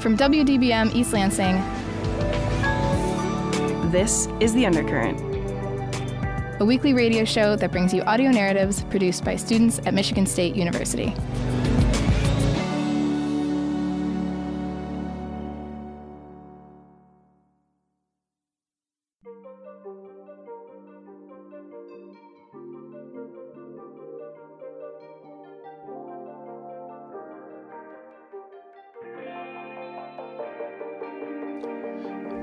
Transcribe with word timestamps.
From 0.00 0.16
WDBM 0.16 0.94
East 0.94 1.12
Lansing, 1.12 1.56
this 3.90 4.28
is 4.40 4.54
The 4.54 4.64
Undercurrent, 4.64 5.20
a 6.58 6.64
weekly 6.64 6.94
radio 6.94 7.26
show 7.26 7.54
that 7.56 7.70
brings 7.70 7.92
you 7.92 8.00
audio 8.04 8.30
narratives 8.30 8.82
produced 8.84 9.26
by 9.26 9.36
students 9.36 9.78
at 9.80 9.92
Michigan 9.92 10.24
State 10.24 10.56
University. 10.56 11.14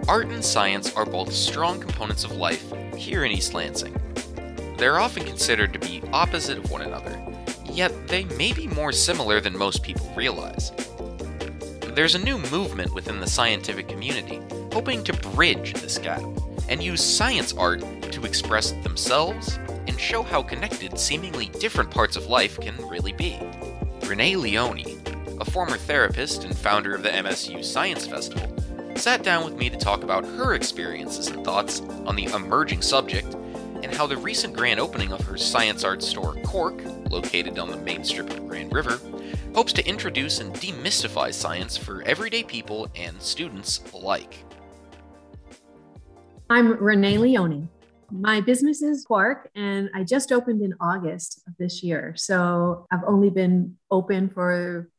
Art 0.07 0.27
and 0.27 0.43
science 0.43 0.95
are 0.95 1.05
both 1.05 1.33
strong 1.33 1.81
components 1.81 2.23
of 2.23 2.31
life 2.31 2.71
here 2.95 3.25
in 3.25 3.31
East 3.33 3.53
Lansing. 3.53 3.93
They're 4.77 4.99
often 4.99 5.25
considered 5.25 5.73
to 5.73 5.79
be 5.79 6.01
opposite 6.13 6.57
of 6.57 6.71
one 6.71 6.81
another, 6.81 7.21
yet 7.65 7.91
they 8.07 8.23
may 8.23 8.53
be 8.53 8.67
more 8.67 8.93
similar 8.93 9.41
than 9.41 9.57
most 9.57 9.83
people 9.83 10.09
realize. 10.15 10.71
There's 11.93 12.15
a 12.15 12.23
new 12.23 12.37
movement 12.37 12.93
within 12.93 13.19
the 13.19 13.27
scientific 13.27 13.89
community 13.89 14.39
hoping 14.71 15.03
to 15.03 15.13
bridge 15.31 15.73
this 15.73 15.97
gap 15.97 16.21
and 16.69 16.81
use 16.81 17.03
science 17.03 17.51
art 17.53 17.81
to 18.13 18.23
express 18.23 18.71
themselves 18.83 19.59
and 19.87 19.99
show 19.99 20.23
how 20.23 20.41
connected 20.41 20.97
seemingly 20.97 21.47
different 21.59 21.91
parts 21.91 22.15
of 22.15 22.27
life 22.27 22.57
can 22.61 22.77
really 22.87 23.13
be. 23.13 23.37
Renee 24.05 24.37
Leone, 24.37 24.83
a 25.41 25.45
former 25.45 25.75
therapist 25.75 26.45
and 26.45 26.57
founder 26.57 26.95
of 26.95 27.03
the 27.03 27.09
MSU 27.09 27.61
Science 27.61 28.07
Festival, 28.07 28.56
sat 28.97 29.23
down 29.23 29.45
with 29.45 29.55
me 29.55 29.69
to 29.69 29.77
talk 29.77 30.03
about 30.03 30.25
her 30.25 30.55
experiences 30.55 31.27
and 31.27 31.45
thoughts 31.45 31.81
on 32.05 32.15
the 32.15 32.25
emerging 32.25 32.81
subject 32.81 33.35
and 33.83 33.93
how 33.93 34.07
the 34.07 34.17
recent 34.17 34.55
grand 34.55 34.79
opening 34.79 35.13
of 35.13 35.21
her 35.21 35.37
science 35.37 35.83
art 35.83 36.01
store 36.01 36.35
Quark, 36.43 36.81
located 37.09 37.59
on 37.59 37.69
the 37.69 37.77
main 37.77 38.03
strip 38.03 38.29
of 38.31 38.47
Grand 38.47 38.73
River, 38.73 38.99
hopes 39.53 39.71
to 39.73 39.87
introduce 39.87 40.39
and 40.39 40.53
demystify 40.55 41.31
science 41.31 41.77
for 41.77 42.01
everyday 42.03 42.43
people 42.43 42.87
and 42.95 43.21
students 43.21 43.81
alike. 43.93 44.43
I'm 46.49 46.73
Renee 46.81 47.19
Leone. 47.19 47.69
My 48.09 48.41
business 48.41 48.81
is 48.81 49.05
Quark, 49.05 49.49
and 49.53 49.89
I 49.93 50.03
just 50.03 50.31
opened 50.31 50.61
in 50.61 50.73
August 50.79 51.43
of 51.47 51.53
this 51.59 51.83
year. 51.83 52.13
So 52.15 52.87
I've 52.91 53.03
only 53.05 53.29
been 53.29 53.77
open 53.91 54.29
for 54.29 54.89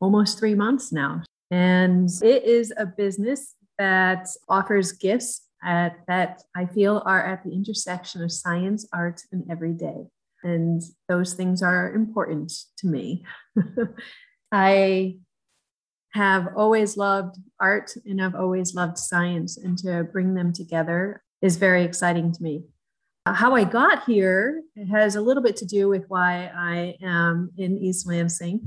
almost 0.00 0.38
three 0.38 0.54
months 0.54 0.92
now. 0.92 1.22
And 1.50 2.08
it 2.22 2.44
is 2.44 2.72
a 2.76 2.86
business 2.86 3.54
that 3.78 4.28
offers 4.48 4.92
gifts 4.92 5.42
at, 5.64 5.96
that 6.06 6.42
I 6.54 6.66
feel 6.66 7.02
are 7.06 7.24
at 7.24 7.44
the 7.44 7.52
intersection 7.52 8.22
of 8.22 8.32
science, 8.32 8.86
art, 8.92 9.22
and 9.32 9.44
everyday. 9.50 10.06
And 10.42 10.82
those 11.08 11.34
things 11.34 11.62
are 11.62 11.92
important 11.92 12.52
to 12.78 12.86
me. 12.86 13.24
I 14.52 15.18
have 16.12 16.48
always 16.56 16.96
loved 16.96 17.36
art 17.60 17.92
and 18.06 18.22
I've 18.22 18.34
always 18.34 18.74
loved 18.74 18.98
science, 18.98 19.56
and 19.56 19.76
to 19.78 20.04
bring 20.04 20.34
them 20.34 20.52
together 20.52 21.22
is 21.42 21.56
very 21.56 21.84
exciting 21.84 22.32
to 22.32 22.42
me. 22.42 22.64
Uh, 23.26 23.34
how 23.34 23.54
I 23.54 23.64
got 23.64 24.04
here 24.04 24.62
has 24.90 25.16
a 25.16 25.20
little 25.20 25.42
bit 25.42 25.56
to 25.56 25.66
do 25.66 25.88
with 25.88 26.04
why 26.08 26.50
I 26.54 26.96
am 27.02 27.50
in 27.58 27.76
East 27.76 28.06
Lansing. 28.06 28.66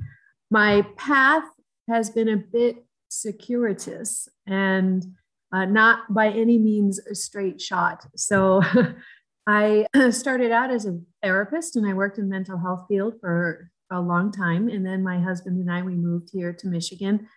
My 0.52 0.86
path 0.98 1.44
has 1.88 2.10
been 2.10 2.30
a 2.30 2.38
bit 2.38 2.86
circuitous 3.10 4.28
and 4.48 5.06
uh, 5.54 5.66
not 5.66 6.14
by 6.14 6.30
any 6.30 6.58
means 6.58 7.00
a 7.00 7.16
straight 7.16 7.62
shot. 7.62 8.06
So 8.16 8.62
I 9.48 9.86
started 10.12 10.52
out 10.52 10.72
as 10.72 10.86
a 10.86 11.00
therapist 11.22 11.76
and 11.76 11.88
I 11.88 11.94
worked 11.94 12.18
in 12.18 12.30
mental 12.30 12.58
health 12.58 12.86
field 12.88 13.16
for 13.20 13.72
a 13.92 14.00
long 14.00 14.32
time. 14.32 14.70
And 14.70 14.86
then 14.86 15.04
my 15.04 15.20
husband 15.20 15.60
and 15.60 15.72
I, 15.72 15.82
we 15.82 15.96
moved 15.96 16.30
here 16.32 16.54
to 16.54 16.68
Michigan 16.68 17.28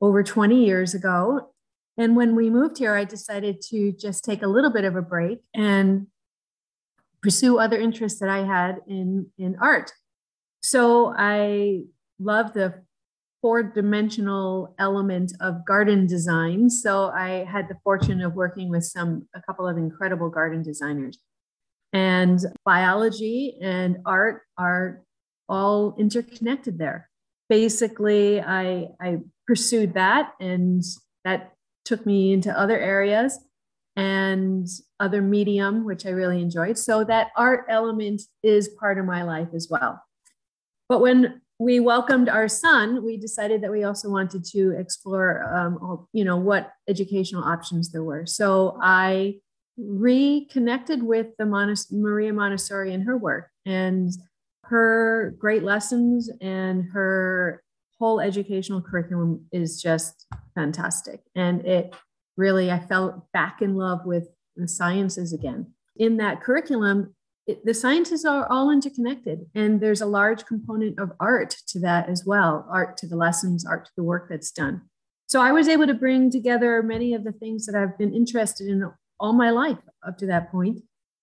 over 0.00 0.22
20 0.22 0.64
years 0.64 0.94
ago. 0.94 1.52
And 1.96 2.14
when 2.14 2.36
we 2.36 2.48
moved 2.48 2.78
here, 2.78 2.94
I 2.94 3.04
decided 3.04 3.60
to 3.70 3.92
just 3.92 4.24
take 4.24 4.42
a 4.42 4.46
little 4.46 4.70
bit 4.70 4.84
of 4.84 4.94
a 4.94 5.02
break 5.02 5.40
and 5.52 6.06
pursue 7.20 7.58
other 7.58 7.76
interests 7.76 8.20
that 8.20 8.28
I 8.28 8.46
had 8.46 8.76
in, 8.86 9.26
in 9.36 9.56
art. 9.60 9.92
So 10.62 11.12
I 11.16 11.82
love 12.20 12.52
the 12.52 12.84
four 13.40 13.62
dimensional 13.62 14.74
element 14.78 15.32
of 15.40 15.64
garden 15.64 16.06
design. 16.06 16.68
So 16.68 17.10
I 17.10 17.44
had 17.44 17.68
the 17.68 17.76
fortune 17.84 18.20
of 18.20 18.34
working 18.34 18.68
with 18.68 18.84
some, 18.84 19.28
a 19.34 19.40
couple 19.42 19.66
of 19.66 19.76
incredible 19.76 20.28
garden 20.28 20.62
designers. 20.62 21.18
And 21.92 22.40
biology 22.64 23.56
and 23.62 23.98
art 24.04 24.42
are 24.56 25.02
all 25.48 25.94
interconnected 25.98 26.78
there. 26.78 27.08
Basically, 27.48 28.40
I, 28.40 28.88
I 29.00 29.20
pursued 29.46 29.94
that, 29.94 30.32
and 30.38 30.82
that 31.24 31.54
took 31.84 32.04
me 32.04 32.32
into 32.32 32.50
other 32.58 32.78
areas 32.78 33.38
and 33.96 34.68
other 35.00 35.22
medium, 35.22 35.84
which 35.84 36.04
I 36.04 36.10
really 36.10 36.42
enjoyed. 36.42 36.76
So 36.76 37.04
that 37.04 37.28
art 37.36 37.64
element 37.68 38.22
is 38.42 38.68
part 38.68 38.98
of 38.98 39.06
my 39.06 39.22
life 39.22 39.48
as 39.54 39.68
well. 39.70 40.02
But 40.88 41.00
when 41.00 41.40
we 41.58 41.80
welcomed 41.80 42.28
our 42.28 42.48
son, 42.48 43.04
we 43.04 43.16
decided 43.16 43.62
that 43.62 43.70
we 43.70 43.82
also 43.82 44.08
wanted 44.08 44.44
to 44.44 44.76
explore, 44.78 45.52
um, 45.54 45.78
all, 45.82 46.08
you 46.12 46.24
know, 46.24 46.36
what 46.36 46.70
educational 46.88 47.42
options 47.42 47.90
there 47.90 48.04
were. 48.04 48.26
So 48.26 48.78
I 48.80 49.40
reconnected 49.76 51.02
with 51.02 51.28
the 51.38 51.46
Montess- 51.46 51.90
Maria 51.90 52.32
Montessori 52.32 52.92
and 52.92 53.04
her 53.04 53.16
work 53.16 53.48
and 53.66 54.12
her 54.64 55.34
great 55.38 55.62
lessons 55.62 56.30
and 56.40 56.84
her 56.92 57.62
whole 57.98 58.20
educational 58.20 58.80
curriculum 58.80 59.46
is 59.50 59.82
just 59.82 60.26
fantastic. 60.54 61.20
And 61.34 61.64
it 61.66 61.94
really, 62.36 62.70
I 62.70 62.78
felt 62.78 63.32
back 63.32 63.62
in 63.62 63.74
love 63.74 64.04
with 64.04 64.28
the 64.56 64.68
sciences 64.68 65.32
again. 65.32 65.72
In 65.96 66.18
that 66.18 66.40
curriculum, 66.40 67.14
it, 67.48 67.64
the 67.64 67.74
sciences 67.74 68.24
are 68.24 68.46
all 68.50 68.70
interconnected 68.70 69.46
and 69.54 69.80
there's 69.80 70.02
a 70.02 70.06
large 70.06 70.44
component 70.44 70.98
of 71.00 71.12
art 71.18 71.56
to 71.68 71.80
that 71.80 72.08
as 72.08 72.24
well 72.24 72.66
art 72.70 72.96
to 72.98 73.06
the 73.08 73.16
lessons 73.16 73.66
art 73.66 73.86
to 73.86 73.92
the 73.96 74.04
work 74.04 74.28
that's 74.28 74.50
done. 74.50 74.82
So 75.26 75.40
i 75.40 75.52
was 75.52 75.68
able 75.68 75.86
to 75.86 75.94
bring 75.94 76.30
together 76.30 76.82
many 76.82 77.14
of 77.14 77.24
the 77.24 77.32
things 77.32 77.66
that 77.66 77.74
i've 77.74 77.98
been 77.98 78.14
interested 78.14 78.68
in 78.68 78.90
all 79.20 79.32
my 79.32 79.50
life 79.50 79.82
up 80.06 80.16
to 80.18 80.26
that 80.26 80.50
point 80.50 80.80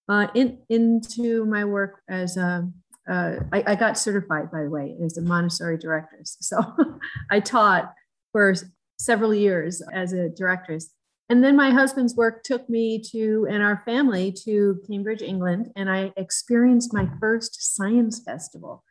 uh, 0.10 0.28
in, 0.36 0.60
into 0.70 1.46
my 1.46 1.64
work 1.66 2.02
as 2.10 2.38
a 2.38 2.70
uh, 3.08 3.36
I, 3.54 3.64
I 3.68 3.76
got 3.76 4.00
certified 4.00 4.52
by 4.52 4.64
the 4.64 4.70
way 4.70 4.96
as 5.04 5.16
a 5.18 5.22
montessori 5.22 5.78
directress. 5.78 6.38
So 6.42 6.60
i 7.32 7.40
taught 7.40 7.94
for 8.32 8.54
several 8.98 9.34
years 9.34 9.82
as 9.94 10.14
a 10.14 10.30
directress 10.30 10.90
and 11.30 11.44
then 11.44 11.56
my 11.56 11.72
husband's 11.72 12.16
work 12.16 12.44
took 12.44 12.70
me 12.70 13.02
to, 13.12 13.48
and 13.50 13.64
our 13.64 13.82
family 13.86 14.32
to 14.46 14.80
Cambridge, 14.88 15.24
England, 15.24 15.72
and 15.76 15.90
I 15.90 16.14
experienced 16.18 16.94
my 16.94 17.10
first 17.20 17.76
science 17.76 18.22
festival. 18.24 18.84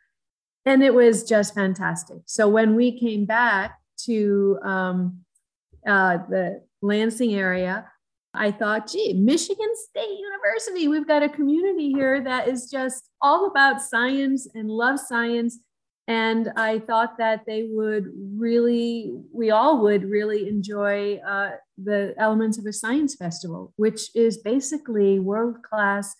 And 0.65 0.83
it 0.83 0.93
was 0.93 1.23
just 1.23 1.53
fantastic. 1.53 2.17
So 2.25 2.49
when 2.49 2.75
we 2.75 2.99
came 2.99 3.25
back 3.25 3.79
to 4.05 4.59
um, 4.63 5.19
uh, 5.87 6.17
the 6.29 6.63
Lansing 6.81 7.35
area, 7.35 7.89
I 8.33 8.51
thought, 8.51 8.91
gee, 8.91 9.13
Michigan 9.13 9.69
State 9.89 10.19
University, 10.19 10.87
we've 10.89 11.07
got 11.07 11.23
a 11.23 11.29
community 11.29 11.93
here 11.93 12.21
that 12.21 12.49
is 12.49 12.69
just 12.69 13.09
all 13.21 13.47
about 13.47 13.81
science 13.81 14.45
and 14.53 14.69
loves 14.69 15.07
science 15.07 15.59
and 16.07 16.51
I 16.55 16.79
thought 16.79 17.17
that 17.17 17.45
they 17.47 17.67
would 17.69 18.11
really, 18.37 19.11
we 19.33 19.49
all 19.49 19.81
would 19.81 20.03
really 20.03 20.47
enjoy 20.47 21.15
uh, 21.17 21.51
the 21.77 22.13
elements 22.17 22.59
of 22.59 22.65
a 22.67 22.73
science 22.73 23.15
festival, 23.15 23.73
which 23.77 24.15
is 24.15 24.37
basically 24.37 25.19
world 25.19 25.63
class 25.63 26.15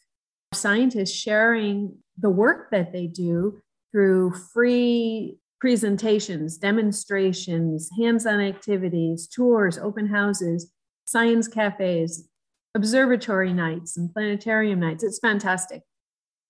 scientists 0.54 1.16
sharing 1.16 1.98
the 2.18 2.30
work 2.30 2.72
that 2.72 2.94
they 2.94 3.06
do 3.06 3.62
through 3.92 4.34
free 4.54 5.38
presentations, 5.62 6.58
demonstrations, 6.58 7.90
hands 8.00 8.26
on 8.26 8.40
activities, 8.42 9.28
tours, 9.28 9.78
open 9.78 10.08
houses, 10.08 10.72
science 11.06 11.48
cafes, 11.48 12.28
observatory 12.74 13.54
nights, 13.54 13.98
and 13.98 14.12
planetarium 14.12 14.80
nights. 14.80 15.04
It's 15.04 15.20
fantastic. 15.20 15.84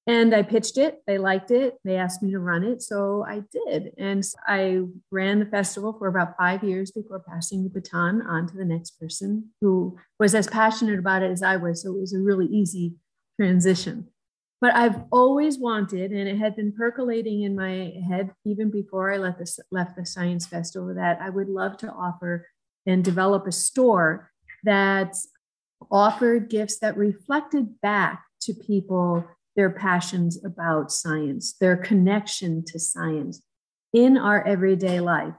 And 0.08 0.36
I 0.36 0.44
pitched 0.44 0.78
it. 0.78 1.02
They 1.08 1.18
liked 1.18 1.50
it. 1.50 1.80
They 1.84 1.96
asked 1.96 2.22
me 2.22 2.32
to 2.32 2.40
run 2.40 2.64
it. 2.64 2.84
So 2.84 3.26
I 3.28 3.42
did. 3.52 3.92
And 3.98 4.24
I 4.48 4.82
ran 5.12 5.40
the 5.40 5.48
festival 5.48 5.94
for 5.98 6.08
about 6.08 6.38
five 6.38 6.64
years 6.64 6.92
before 6.92 7.24
passing 7.28 7.64
the 7.64 7.72
baton 7.72 8.22
on 8.22 8.48
to 8.48 8.56
the 8.56 8.66
next 8.66 9.00
person 9.00 9.50
who 9.62 9.98
was 10.20 10.36
as 10.36 10.48
passionate 10.48 11.00
about 11.00 11.24
it 11.24 11.32
as 11.32 11.42
I 11.42 11.56
was. 11.56 11.82
So 11.82 11.90
it 11.90 12.00
was 12.00 12.14
a 12.14 12.20
really 12.20 12.46
easy 12.46 12.94
transition. 13.40 14.08
But 14.62 14.76
I've 14.76 15.02
always 15.12 15.58
wanted, 15.58 16.12
and 16.12 16.28
it 16.28 16.38
had 16.38 16.56
been 16.56 16.72
percolating 16.72 17.42
in 17.42 17.56
my 17.56 17.94
head 18.08 18.32
even 18.46 18.70
before 18.70 19.12
I 19.12 19.18
left 19.18 19.40
the, 19.40 19.64
left 19.72 19.96
the 19.96 20.06
Science 20.06 20.46
Festival, 20.46 20.94
that 20.96 21.20
I 21.20 21.30
would 21.30 21.50
love 21.50 21.78
to 21.78 21.92
offer 21.92 22.48
and 22.86 23.04
develop 23.04 23.48
a 23.48 23.52
store 23.52 24.32
that 24.64 25.16
offered 25.92 26.50
gifts 26.50 26.80
that 26.80 26.96
reflected 26.96 27.82
back 27.82 28.24
to 28.42 28.54
people 28.54 29.26
their 29.56 29.70
passions 29.70 30.44
about 30.44 30.92
science, 30.92 31.56
their 31.60 31.78
connection 31.78 32.64
to 32.66 32.80
science 32.80 33.42
in 33.94 34.18
our 34.18 34.46
everyday 34.46 35.00
life. 35.00 35.34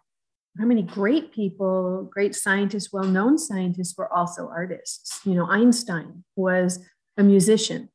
How 0.58 0.64
many 0.64 0.82
great 0.82 1.32
people, 1.34 2.08
great 2.10 2.34
scientists, 2.34 2.92
well 2.92 3.04
known 3.04 3.36
scientists 3.36 3.94
were 3.96 4.10
also 4.12 4.48
artists? 4.48 5.20
You 5.24 5.34
know, 5.34 5.46
Einstein 5.50 6.24
was 6.34 6.82
a 7.18 7.22
musician. 7.22 7.90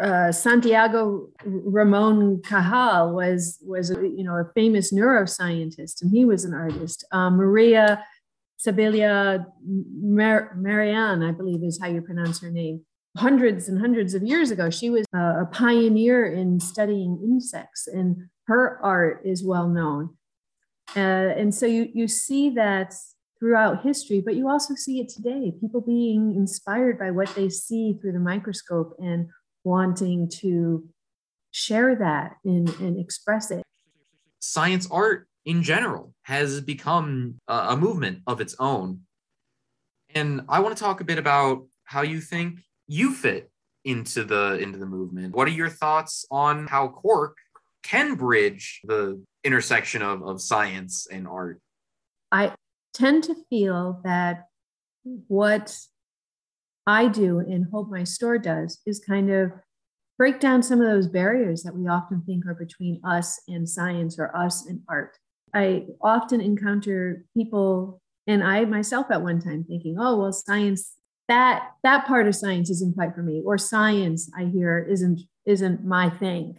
Uh, 0.00 0.32
Santiago 0.32 1.28
Ramon 1.44 2.40
Cajal 2.42 3.12
was 3.12 3.58
was 3.60 3.90
you 3.90 4.22
know 4.22 4.36
a 4.36 4.50
famous 4.54 4.92
neuroscientist, 4.92 6.00
and 6.00 6.10
he 6.10 6.24
was 6.24 6.44
an 6.44 6.54
artist. 6.54 7.04
Uh, 7.12 7.28
Maria 7.28 8.02
Sibylla 8.56 9.46
Mar- 9.66 10.54
Merian, 10.56 11.22
I 11.22 11.32
believe 11.32 11.64
is 11.64 11.80
how 11.80 11.88
you 11.88 12.02
pronounce 12.02 12.40
her 12.40 12.50
name. 12.50 12.84
Hundreds 13.16 13.68
and 13.68 13.80
hundreds 13.80 14.14
of 14.14 14.22
years 14.22 14.50
ago, 14.50 14.70
she 14.70 14.88
was 14.88 15.04
a 15.12 15.46
pioneer 15.50 16.26
in 16.26 16.60
studying 16.60 17.20
insects, 17.24 17.88
and 17.88 18.28
her 18.46 18.78
art 18.82 19.22
is 19.24 19.44
well 19.44 19.68
known. 19.68 20.16
Uh, 20.96 21.34
and 21.36 21.54
so 21.54 21.66
you, 21.66 21.88
you 21.92 22.08
see 22.08 22.50
that 22.50 22.94
throughout 23.38 23.82
history, 23.82 24.20
but 24.20 24.36
you 24.36 24.48
also 24.48 24.74
see 24.74 25.00
it 25.00 25.08
today 25.08 25.52
people 25.60 25.80
being 25.80 26.34
inspired 26.36 26.98
by 26.98 27.10
what 27.10 27.28
they 27.34 27.48
see 27.48 27.94
through 28.00 28.12
the 28.12 28.18
microscope 28.18 28.94
and 28.98 29.28
wanting 29.64 30.28
to 30.28 30.86
share 31.50 31.96
that 31.96 32.36
and, 32.44 32.68
and 32.80 32.98
express 32.98 33.50
it. 33.50 33.62
Science 34.40 34.88
art 34.90 35.26
in 35.44 35.62
general 35.62 36.14
has 36.22 36.60
become 36.60 37.36
a, 37.48 37.54
a 37.70 37.76
movement 37.76 38.20
of 38.26 38.40
its 38.40 38.54
own. 38.58 39.00
And 40.14 40.42
I 40.48 40.60
want 40.60 40.76
to 40.76 40.82
talk 40.82 41.00
a 41.00 41.04
bit 41.04 41.18
about 41.18 41.66
how 41.84 42.02
you 42.02 42.20
think 42.20 42.60
you 42.90 43.14
fit 43.14 43.48
into 43.84 44.24
the 44.24 44.58
into 44.58 44.78
the 44.78 44.86
movement. 44.86 45.34
What 45.34 45.46
are 45.46 45.52
your 45.52 45.68
thoughts 45.68 46.26
on 46.30 46.66
how 46.66 46.88
Quark 46.88 47.36
can 47.82 48.16
bridge 48.16 48.80
the 48.84 49.22
intersection 49.44 50.02
of, 50.02 50.22
of 50.22 50.40
science 50.40 51.06
and 51.10 51.26
art? 51.26 51.60
I 52.32 52.52
tend 52.92 53.24
to 53.24 53.36
feel 53.48 54.00
that 54.04 54.48
what 55.28 55.78
I 56.86 57.06
do 57.06 57.38
and 57.38 57.66
Hope 57.70 57.88
My 57.88 58.04
Store 58.04 58.38
does 58.38 58.80
is 58.84 58.98
kind 58.98 59.30
of 59.30 59.52
break 60.18 60.40
down 60.40 60.62
some 60.62 60.80
of 60.80 60.86
those 60.88 61.06
barriers 61.06 61.62
that 61.62 61.74
we 61.74 61.86
often 61.86 62.22
think 62.22 62.44
are 62.46 62.54
between 62.54 63.00
us 63.04 63.40
and 63.48 63.68
science 63.68 64.18
or 64.18 64.36
us 64.36 64.66
and 64.66 64.80
art. 64.88 65.16
I 65.54 65.86
often 66.02 66.40
encounter 66.40 67.24
people, 67.34 68.02
and 68.26 68.42
I 68.42 68.64
myself 68.64 69.06
at 69.10 69.22
one 69.22 69.40
time 69.40 69.64
thinking, 69.64 69.96
oh, 69.98 70.16
well, 70.16 70.32
science, 70.32 70.92
that 71.30 71.74
that 71.84 72.06
part 72.06 72.26
of 72.26 72.34
science 72.34 72.70
isn't 72.70 72.96
quite 72.96 73.14
for 73.14 73.22
me, 73.22 73.40
or 73.46 73.56
science 73.56 74.28
I 74.36 74.44
hear 74.44 74.78
isn't 74.78 75.20
isn't 75.46 75.84
my 75.84 76.10
thing. 76.10 76.58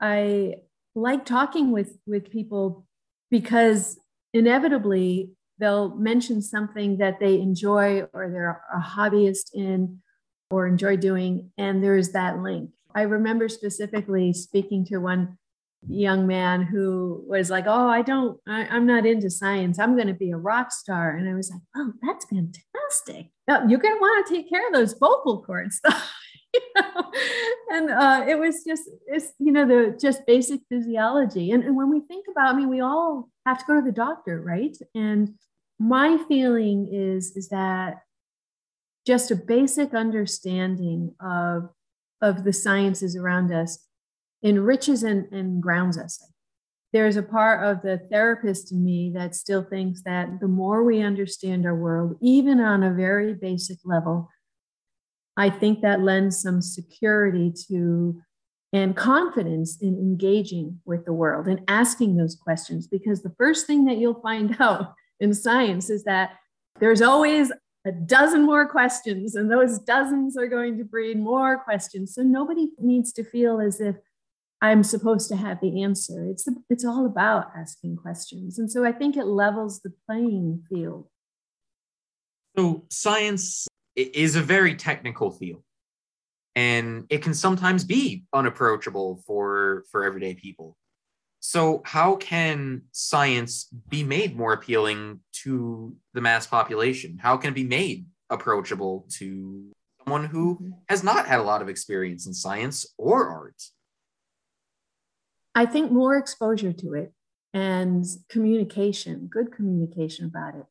I 0.00 0.54
like 0.94 1.24
talking 1.24 1.72
with 1.72 1.98
with 2.06 2.30
people 2.30 2.86
because 3.30 3.98
inevitably 4.32 5.32
they'll 5.58 5.96
mention 5.96 6.42
something 6.42 6.98
that 6.98 7.18
they 7.18 7.40
enjoy 7.40 8.02
or 8.12 8.30
they're 8.30 8.62
a 8.72 8.80
hobbyist 8.80 9.52
in 9.52 10.00
or 10.50 10.66
enjoy 10.66 10.96
doing 10.96 11.50
and 11.56 11.82
there's 11.82 12.10
that 12.10 12.38
link 12.38 12.70
i 12.94 13.02
remember 13.02 13.48
specifically 13.48 14.32
speaking 14.32 14.84
to 14.84 14.98
one 14.98 15.38
young 15.88 16.26
man 16.26 16.62
who 16.62 17.24
was 17.26 17.50
like 17.50 17.64
oh 17.66 17.88
i 17.88 18.02
don't 18.02 18.38
I, 18.46 18.76
am 18.76 18.86
not 18.86 19.04
into 19.04 19.30
science. 19.30 19.78
I'm 19.78 19.96
going 19.96 20.06
to 20.06 20.14
be 20.14 20.30
a 20.30 20.36
rock 20.36 20.70
star. 20.72 21.16
And 21.16 21.28
i 21.28 21.34
was 21.34 21.50
like 21.50 21.62
oh 21.76 21.92
that's 22.02 22.26
fantastic. 22.26 23.30
You're 23.48 23.80
going 23.80 23.96
to 23.96 24.00
want 24.00 24.26
to 24.26 24.34
take 24.34 24.48
care 24.48 24.66
of 24.66 24.72
those 24.72 24.94
vocal 24.94 25.42
cords. 25.42 25.80
You 26.54 26.60
know? 26.76 27.10
and 27.70 27.90
uh, 27.90 28.26
it 28.28 28.38
was 28.38 28.62
just 28.62 28.82
it's 29.06 29.32
you 29.38 29.52
know 29.52 29.66
the 29.66 29.96
just 29.98 30.26
basic 30.26 30.60
physiology. 30.68 31.50
And, 31.50 31.64
and 31.64 31.74
when 31.74 31.90
we 31.90 32.00
think 32.00 32.26
about 32.30 32.52
i 32.52 32.56
mean 32.56 32.68
we 32.68 32.82
all 32.82 33.30
have 33.46 33.58
to 33.58 33.64
go 33.66 33.76
to 33.76 33.80
the 33.80 33.90
doctor 33.90 34.38
right? 34.38 34.76
And 34.94 35.30
my 35.78 36.18
feeling 36.28 36.90
is 36.92 37.34
is 37.36 37.48
that 37.48 38.02
just 39.06 39.30
a 39.30 39.36
basic 39.36 39.94
understanding 39.94 41.14
of 41.24 41.70
of 42.20 42.44
the 42.44 42.52
sciences 42.52 43.16
around 43.16 43.50
us 43.50 43.78
enriches 44.42 45.02
and, 45.02 45.30
and 45.32 45.62
grounds 45.62 45.98
us 45.98 46.28
there's 46.92 47.16
a 47.16 47.22
part 47.22 47.64
of 47.64 47.80
the 47.82 47.98
therapist 48.10 48.70
in 48.70 48.84
me 48.84 49.10
that 49.14 49.34
still 49.34 49.64
thinks 49.64 50.02
that 50.02 50.28
the 50.40 50.48
more 50.48 50.82
we 50.82 51.00
understand 51.00 51.64
our 51.64 51.74
world 51.74 52.16
even 52.20 52.60
on 52.60 52.82
a 52.82 52.92
very 52.92 53.34
basic 53.34 53.78
level 53.84 54.28
I 55.36 55.50
think 55.50 55.80
that 55.80 56.02
lends 56.02 56.40
some 56.40 56.60
security 56.60 57.52
to 57.68 58.20
and 58.74 58.96
confidence 58.96 59.76
in 59.82 59.98
engaging 59.98 60.80
with 60.86 61.04
the 61.04 61.12
world 61.12 61.46
and 61.46 61.60
asking 61.68 62.16
those 62.16 62.34
questions. 62.34 62.86
Because 62.86 63.22
the 63.22 63.34
first 63.36 63.66
thing 63.66 63.84
that 63.84 63.98
you'll 63.98 64.20
find 64.20 64.56
out 64.60 64.94
in 65.20 65.34
science 65.34 65.90
is 65.90 66.04
that 66.04 66.32
there's 66.80 67.02
always 67.02 67.52
a 67.84 67.92
dozen 67.92 68.42
more 68.44 68.66
questions, 68.68 69.34
and 69.34 69.50
those 69.50 69.78
dozens 69.80 70.36
are 70.36 70.46
going 70.46 70.78
to 70.78 70.84
breed 70.84 71.18
more 71.18 71.58
questions. 71.58 72.14
So 72.14 72.22
nobody 72.22 72.68
needs 72.78 73.12
to 73.14 73.24
feel 73.24 73.60
as 73.60 73.80
if 73.80 73.96
I'm 74.62 74.84
supposed 74.84 75.28
to 75.28 75.36
have 75.36 75.60
the 75.60 75.82
answer. 75.82 76.24
It's, 76.30 76.46
it's 76.70 76.84
all 76.84 77.04
about 77.04 77.50
asking 77.56 77.96
questions. 77.96 78.58
And 78.58 78.70
so 78.70 78.84
I 78.84 78.92
think 78.92 79.16
it 79.16 79.26
levels 79.26 79.80
the 79.80 79.92
playing 80.06 80.62
field. 80.70 81.08
So 82.56 82.84
science 82.88 83.66
is 83.96 84.36
a 84.36 84.40
very 84.40 84.76
technical 84.76 85.32
field 85.32 85.64
and 86.54 87.06
it 87.08 87.22
can 87.22 87.34
sometimes 87.34 87.84
be 87.84 88.24
unapproachable 88.32 89.22
for 89.26 89.84
for 89.90 90.04
everyday 90.04 90.34
people 90.34 90.76
so 91.40 91.82
how 91.84 92.16
can 92.16 92.82
science 92.92 93.68
be 93.88 94.02
made 94.04 94.36
more 94.36 94.52
appealing 94.52 95.20
to 95.32 95.94
the 96.14 96.20
mass 96.20 96.46
population 96.46 97.18
how 97.20 97.36
can 97.36 97.50
it 97.50 97.54
be 97.54 97.64
made 97.64 98.06
approachable 98.30 99.06
to 99.08 99.70
someone 100.04 100.24
who 100.24 100.56
mm-hmm. 100.56 100.70
has 100.88 101.02
not 101.02 101.26
had 101.26 101.40
a 101.40 101.42
lot 101.42 101.62
of 101.62 101.68
experience 101.68 102.26
in 102.26 102.34
science 102.34 102.86
or 102.98 103.28
art 103.28 103.62
i 105.54 105.66
think 105.66 105.90
more 105.90 106.16
exposure 106.16 106.72
to 106.72 106.94
it 106.94 107.12
and 107.54 108.04
communication 108.28 109.28
good 109.30 109.52
communication 109.52 110.26
about 110.26 110.54
it 110.54 110.64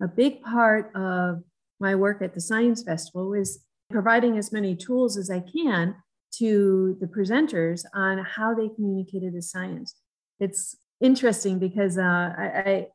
a 0.00 0.08
big 0.08 0.42
part 0.42 0.94
of 0.94 1.42
my 1.80 1.94
work 1.94 2.22
at 2.22 2.34
the 2.34 2.40
Science 2.40 2.82
Festival 2.82 3.30
was 3.30 3.64
providing 3.90 4.36
as 4.36 4.52
many 4.52 4.76
tools 4.76 5.16
as 5.16 5.30
I 5.30 5.40
can 5.40 5.96
to 6.36 6.96
the 7.00 7.06
presenters 7.06 7.84
on 7.94 8.18
how 8.18 8.54
they 8.54 8.68
communicated 8.68 9.34
the 9.34 9.42
science. 9.42 9.94
It's 10.38 10.76
interesting 11.00 11.58
because 11.58 11.96
uh, 11.96 12.02
I, 12.02 12.62
I, 12.66 12.86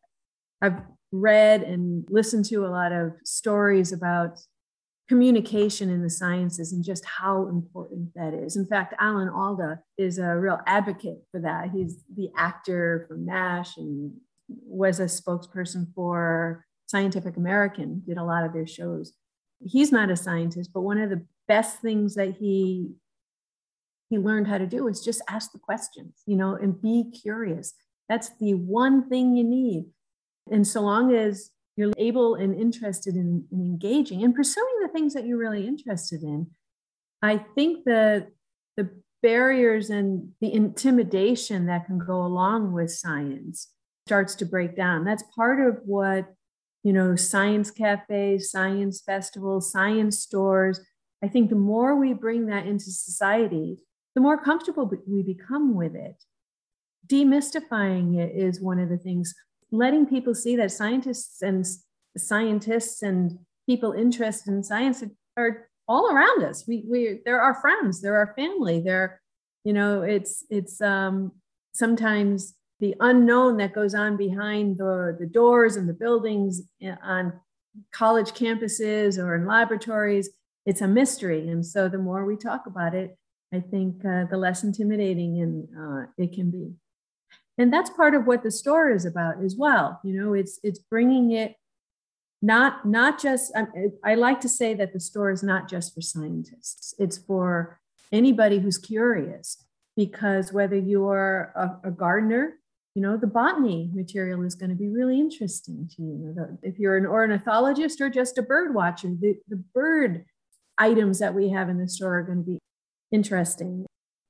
have 0.62 0.84
read 1.12 1.62
and 1.63 2.06
listened 2.10 2.46
to 2.46 2.66
a 2.66 2.70
lot 2.70 2.94
of 2.94 3.12
stories 3.25 3.92
about 3.92 4.40
communication 5.13 5.91
in 5.91 6.01
the 6.01 6.10
sciences 6.10 6.74
and 6.74 6.84
just 6.84 7.05
how 7.05 7.48
important 7.48 8.12
that 8.15 8.34
is. 8.34 8.55
In 8.55 8.65
fact, 8.65 8.96
Alan 9.00 9.29
Alda 9.29 9.79
is 9.96 10.17
a 10.17 10.36
real 10.36 10.60
advocate 10.65 11.20
for 11.32 11.39
that. 11.41 11.70
He's 11.72 12.03
the 12.15 12.32
actor 12.36 13.05
from 13.08 13.25
MASH 13.25 13.77
and 13.77 14.13
was 14.48 15.00
a 15.00 15.05
spokesperson 15.05 15.93
for 15.93 16.65
Scientific 16.88 17.38
American 17.38 18.01
did 18.08 18.17
a 18.17 18.24
lot 18.24 18.43
of 18.43 18.53
their 18.53 18.65
shows. 18.65 19.13
He's 19.63 19.91
not 19.91 20.10
a 20.10 20.15
scientist, 20.15 20.72
but 20.74 20.82
one 20.82 20.98
of 20.98 21.12
the 21.12 21.25
best 21.48 21.79
things 21.79 22.15
that 22.15 22.36
he 22.39 22.93
he 24.10 24.17
learned 24.17 24.48
how 24.48 24.58
to 24.58 24.67
do 24.67 24.88
is 24.88 25.03
just 25.03 25.22
ask 25.29 25.51
the 25.51 25.60
questions, 25.60 26.24
you 26.25 26.36
know, 26.36 26.55
and 26.55 26.82
be 26.82 27.12
curious. 27.24 27.74
That's 28.10 28.32
the 28.39 28.53
one 28.55 29.10
thing 29.10 29.36
you 29.36 29.43
need. 29.43 29.86
And 30.51 30.67
so 30.67 30.82
long 30.82 31.15
as 31.15 31.51
you're 31.75 31.94
able 31.98 32.36
and 32.36 32.53
interested 32.60 33.15
in, 33.15 33.46
in 33.51 33.62
engaging 33.62 34.24
and 34.24 34.36
pursuing 34.36 34.75
the 34.82 34.89
things 34.89 35.13
that 35.13 35.25
you're 35.25 35.38
really 35.38 35.68
interested 35.68 36.24
in, 36.24 36.48
I 37.22 37.38
think 37.38 37.86
that 37.86 38.27
the 38.77 38.89
barriers 39.22 39.89
and 39.89 40.32
the 40.42 40.53
intimidation 40.53 41.65
that 41.68 41.86
can 41.86 41.98
go 41.98 42.24
along 42.24 42.74
with 42.74 42.92
science 42.92 43.70
starts 44.06 44.36
to 44.36 44.46
break 44.46 44.75
down. 44.75 45.06
That's 45.06 45.24
part 45.36 45.65
of 45.65 45.80
what 45.86 46.34
you 46.84 46.92
know, 46.92 47.15
science 47.15 47.72
cafes, 47.72 48.51
science 48.51 49.01
festivals, 49.01 49.72
science 49.72 50.20
stores. 50.20 50.82
I 51.24 51.30
think 51.30 51.50
the 51.50 51.56
more 51.56 51.96
we 51.96 52.13
bring 52.13 52.48
that 52.48 52.68
into 52.68 52.92
society, 52.92 53.80
the 54.15 54.22
more 54.22 54.38
comfortable 54.38 54.92
we 55.08 55.24
become 55.24 55.74
with 55.75 55.96
it. 55.96 56.22
Demystifying 57.08 58.18
it 58.20 58.34
is 58.36 58.62
one 58.62 58.80
of 58.80 58.89
the 58.89 58.98
things, 58.98 59.34
letting 59.74 60.06
people 60.06 60.36
see 60.36 60.56
that 60.56 60.72
scientists 60.72 61.42
and 61.42 61.65
scientists 62.15 63.01
and 63.01 63.39
people 63.65 63.92
interested 63.92 64.53
in 64.53 64.63
science 64.63 65.03
are 65.36 65.68
all 65.88 66.12
around 66.12 66.44
us. 66.44 66.65
We, 66.68 66.86
we, 66.88 67.20
they're 67.25 67.42
our 67.42 67.56
friends, 67.56 68.00
they're 68.00 68.18
our 68.18 68.34
family, 68.36 68.82
they're, 68.82 69.20
you 69.63 69.74
know, 69.74 70.03
it's, 70.03 70.46
it's 70.51 70.80
um, 70.80 71.32
sometimes 71.74 72.53
the 72.80 72.96
unknown 73.00 73.58
that 73.58 73.74
goes 73.74 73.96
on 73.96 74.15
behind 74.15 74.77
the, 74.77 75.18
the 75.20 75.25
doors 75.25 75.75
and 75.75 75.89
the 75.89 75.94
buildings 75.94 76.62
eh, 76.82 76.96
on 77.01 77.34
college 77.92 78.34
campuses 78.34 79.18
or 79.18 79.36
in 79.36 79.48
laboratories. 79.48 80.30
It's 80.68 80.82
a 80.82 80.88
mystery. 80.88 81.50
And 81.50 81.65
so 81.65 81.89
the 81.89 81.98
more 81.98 82.25
we 82.25 82.38
talk 82.38 82.68
about 82.68 82.94
it, 82.94 83.18
I 83.51 83.60
think 83.60 84.06
uh, 84.06 84.25
the 84.30 84.38
less 84.38 84.63
intimidating 84.63 85.42
and 85.42 85.68
uh, 85.77 86.06
it 86.18 86.34
can 86.34 86.51
be. 86.51 86.74
And 87.57 87.72
that's 87.72 87.89
part 87.89 88.15
of 88.15 88.25
what 88.25 88.43
the 88.43 88.51
store 88.51 88.89
is 88.89 89.05
about 89.05 89.43
as 89.43 89.55
well. 89.55 90.00
You 90.03 90.19
know, 90.19 90.33
it's 90.33 90.60
it's 90.63 90.79
bringing 90.79 91.31
it 91.31 91.55
not 92.41 92.86
not 92.86 93.22
just. 93.22 93.53
I, 94.03 94.15
like 94.15 94.41
to 94.41 94.50
say 94.50 94.74
that 94.74 94.93
the 94.93 95.00
store 95.00 95.31
is 95.31 95.43
not 95.43 95.69
just 95.69 95.93
for 95.93 96.01
scientists. 96.01 96.93
It's 96.98 97.17
for 97.17 97.79
anybody 98.12 98.60
who's 98.60 98.77
curious, 98.77 99.63
because 99.95 100.51
whether 100.51 100.75
you 100.75 101.07
are 101.07 101.53
a, 101.55 101.88
a 101.89 101.91
gardener 101.91 102.55
you 102.95 103.01
know, 103.01 103.17
the 103.17 103.27
botany 103.27 103.89
material 103.93 104.43
is 104.43 104.53
going 104.53 104.69
to 104.69 104.75
be 104.75 104.88
really 104.88 105.19
interesting 105.19 105.89
to 105.95 106.01
you. 106.03 106.57
If 106.62 106.77
you're 106.77 106.98
an 106.98 107.07
ornithologist 107.07 108.00
or 108.00 108.10
just 108.10 108.38
a 108.38 108.43
bird 108.43 108.75
watcher, 108.75 109.10
the, 109.19 109.38
the 109.48 109.55
bird 109.55 110.25
items 110.77 111.19
that 111.19 111.33
we 111.33 111.50
have 111.50 111.69
in 111.69 111.79
the 111.79 111.89
store 111.89 112.19
are 112.19 112.24
going 112.24 112.38
to 112.39 112.43
be 112.43 112.60
interesting. 113.12 113.88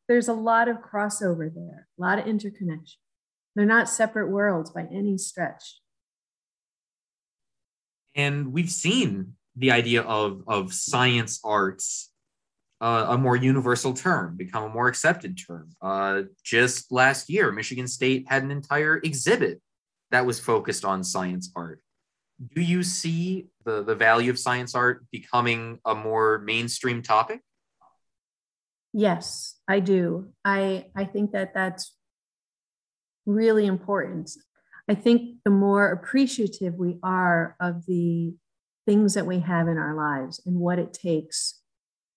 There's 0.08 0.30
a 0.30 0.34
lot 0.34 0.70
of 0.70 0.78
crossover 0.78 1.54
there, 1.54 1.88
a 1.98 2.02
lot 2.02 2.20
of 2.20 2.28
interconnection. 2.28 3.00
They're 3.56 3.66
not 3.66 3.90
separate 3.90 4.30
worlds 4.30 4.72
by 4.72 4.88
any 4.92 5.18
stretch. 5.18 5.80
And 8.16 8.54
we've 8.54 8.70
seen 8.70 9.34
the 9.56 9.72
idea 9.72 10.02
of, 10.02 10.44
of 10.48 10.74
science 10.74 11.40
arts 11.44 12.12
uh, 12.84 13.08
a 13.12 13.18
more 13.18 13.38
universal 13.38 13.94
term, 13.94 14.36
become 14.36 14.64
a 14.64 14.70
more 14.70 14.90
accepted 14.90 15.40
term. 15.48 15.70
Uh, 15.82 16.24
just 16.44 16.92
last 16.92 17.30
year, 17.30 17.50
Michigan 17.50 17.88
State 17.88 18.26
had 18.28 18.44
an 18.44 18.52
entire 18.52 18.98
exhibit 18.98 19.62
that 20.12 20.26
was 20.26 20.38
focused 20.38 20.84
on 20.84 21.02
science 21.02 21.50
art. 21.56 21.82
Do 22.54 22.62
you 22.62 22.84
see 22.84 23.48
the, 23.64 23.84
the 23.84 23.96
value 23.96 24.30
of 24.30 24.38
science 24.38 24.76
art 24.76 25.06
becoming 25.14 25.80
a 25.86 25.96
more 25.96 26.40
mainstream 26.40 27.02
topic? 27.02 27.40
Yes, 28.92 29.56
I 29.66 29.80
do. 29.80 30.34
I, 30.44 30.88
I 30.94 31.06
think 31.06 31.32
that 31.32 31.54
that's 31.54 31.96
really 33.26 33.66
important. 33.66 34.32
I 34.90 34.96
think 34.96 35.38
the 35.46 35.52
more 35.52 35.88
appreciative 35.88 36.76
we 36.76 36.98
are 37.04 37.56
of 37.60 37.86
the 37.86 38.34
things 38.86 39.14
that 39.14 39.26
we 39.26 39.40
have 39.40 39.68
in 39.68 39.78
our 39.78 39.96
lives 39.96 40.42
and 40.46 40.58
what 40.58 40.80
it 40.80 40.94
takes 40.94 41.62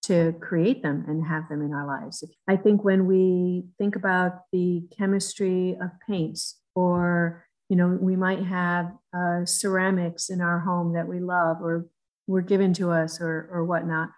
to 0.03 0.35
create 0.41 0.83
them 0.83 1.05
and 1.09 1.27
have 1.27 1.49
them 1.49 1.63
in 1.63 1.73
our 1.73 1.87
lives. 1.87 2.23
I 2.49 2.57
think 2.57 2.85
when 2.85 3.07
we 3.07 3.65
think 3.79 3.97
about 3.97 4.43
the 4.53 4.83
chemistry 4.97 5.77
of 5.81 5.91
paints, 6.07 6.61
or 6.75 7.45
you 7.69 7.77
know, 7.77 7.99
we 8.01 8.15
might 8.15 8.45
have 8.45 8.93
uh, 9.17 9.45
ceramics 9.45 10.31
in 10.31 10.41
our 10.41 10.61
home 10.61 10.93
that 10.93 11.09
we 11.09 11.19
love 11.19 11.57
or 11.61 11.87
were 12.29 12.43
given 12.43 12.73
to 12.75 12.91
us 12.91 13.21
or 13.21 13.49
or 13.53 13.65
whatnot. 13.65 14.11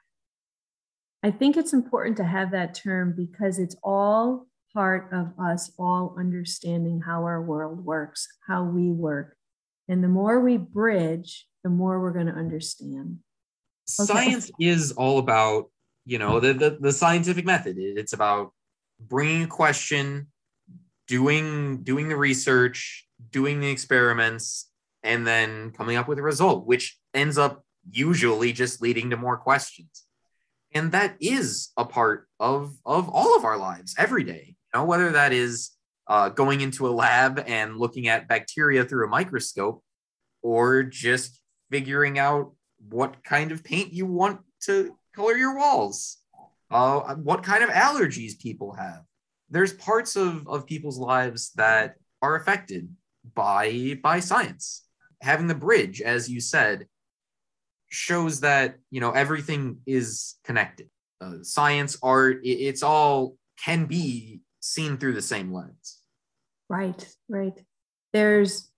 I 1.22 1.30
think 1.30 1.56
it's 1.56 1.72
important 1.72 2.16
to 2.18 2.24
have 2.24 2.50
that 2.52 2.74
term 2.74 3.14
because 3.16 3.58
it's 3.58 3.76
all 3.82 4.46
part 4.78 5.12
of 5.12 5.32
us 5.44 5.72
all 5.76 6.14
understanding 6.16 7.00
how 7.00 7.24
our 7.24 7.42
world 7.42 7.84
works, 7.84 8.28
how 8.46 8.62
we 8.62 8.92
work. 8.92 9.36
And 9.88 10.04
the 10.04 10.08
more 10.08 10.38
we 10.38 10.56
bridge, 10.56 11.48
the 11.64 11.68
more 11.68 12.00
we're 12.00 12.12
going 12.12 12.28
to 12.28 12.32
understand. 12.32 13.18
Okay. 13.98 14.06
Science 14.06 14.52
is 14.60 14.92
all 14.92 15.18
about 15.18 15.64
you 16.04 16.20
know 16.20 16.38
the, 16.38 16.52
the, 16.54 16.78
the 16.80 16.92
scientific 16.92 17.44
method 17.44 17.76
it's 17.76 18.12
about 18.12 18.52
bringing 19.00 19.42
a 19.42 19.48
question 19.48 20.28
doing 21.08 21.82
doing 21.82 22.08
the 22.08 22.16
research 22.16 23.06
doing 23.30 23.60
the 23.60 23.70
experiments 23.70 24.70
and 25.02 25.26
then 25.26 25.70
coming 25.72 25.96
up 25.96 26.08
with 26.08 26.18
a 26.18 26.22
result 26.22 26.66
which 26.66 26.98
ends 27.12 27.36
up 27.36 27.62
usually 27.90 28.52
just 28.52 28.80
leading 28.80 29.10
to 29.10 29.16
more 29.16 29.36
questions 29.36 30.04
and 30.72 30.92
that 30.92 31.14
is 31.20 31.70
a 31.76 31.84
part 31.84 32.26
of 32.40 32.74
of 32.86 33.08
all 33.10 33.36
of 33.36 33.44
our 33.44 33.58
lives 33.58 33.94
every 33.98 34.24
day 34.24 34.56
you 34.74 34.80
know 34.80 34.86
whether 34.86 35.12
that 35.12 35.32
is 35.32 35.70
uh, 36.08 36.28
going 36.30 36.60
into 36.60 36.88
a 36.88 36.90
lab 36.90 37.42
and 37.46 37.76
looking 37.76 38.08
at 38.08 38.28
bacteria 38.28 38.84
through 38.84 39.06
a 39.06 39.10
microscope 39.10 39.82
or 40.42 40.82
just 40.82 41.40
figuring 41.70 42.18
out 42.18 42.52
what 42.88 43.22
kind 43.24 43.52
of 43.52 43.62
paint 43.62 43.92
you 43.92 44.06
want 44.06 44.40
to 44.62 44.96
color 45.14 45.36
your 45.36 45.56
walls, 45.56 46.18
uh, 46.70 47.14
what 47.16 47.42
kind 47.42 47.62
of 47.62 47.70
allergies 47.70 48.38
people 48.38 48.72
have. 48.72 49.02
There's 49.50 49.72
parts 49.72 50.16
of, 50.16 50.46
of 50.46 50.66
people's 50.66 50.98
lives 50.98 51.52
that 51.56 51.96
are 52.22 52.36
affected 52.36 52.88
by 53.34 53.98
by 54.02 54.20
science. 54.20 54.84
Having 55.20 55.48
the 55.48 55.54
bridge, 55.54 56.00
as 56.00 56.28
you 56.28 56.40
said, 56.40 56.86
shows 57.88 58.40
that 58.40 58.76
you 58.90 59.00
know 59.00 59.10
everything 59.10 59.78
is 59.86 60.36
connected. 60.44 60.88
Uh, 61.20 61.42
science, 61.42 61.98
art, 62.02 62.44
it, 62.44 62.60
it's 62.68 62.82
all 62.82 63.36
can 63.64 63.86
be 63.86 64.40
seen 64.72 64.96
through 64.96 65.14
the 65.14 65.22
same 65.22 65.52
lens. 65.52 66.00
Right, 66.68 67.06
right. 67.28 67.58
There's 68.12 68.70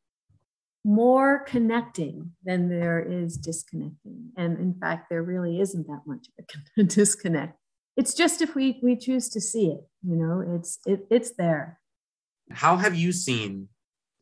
more 0.85 1.40
connecting 1.47 2.32
than 2.44 2.68
there 2.68 3.00
is 3.00 3.37
disconnecting. 3.37 4.30
And 4.37 4.59
in 4.59 4.75
fact, 4.80 5.11
there 5.11 5.23
really 5.23 5.61
isn't 5.61 5.87
that 5.87 6.02
much 6.06 6.28
of 6.38 6.44
a 6.78 6.82
disconnect. 6.85 7.59
It's 7.97 8.14
just 8.14 8.40
if 8.40 8.54
we 8.54 8.80
we 8.82 8.97
choose 8.97 9.28
to 9.30 9.40
see 9.40 9.66
it, 9.66 9.80
you 10.02 10.16
know, 10.16 10.42
it's 10.56 10.78
it, 10.87 11.06
it's 11.11 11.32
there. 11.37 11.80
How 12.50 12.76
have 12.76 12.94
you 12.94 13.12
seen 13.12 13.68